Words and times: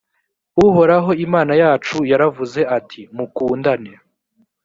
uhoraho 0.65 1.09
imana 1.25 1.53
yacu 1.61 1.97
yaravuze 2.11 2.61
ati 2.77 3.01
mukundane 3.15 3.91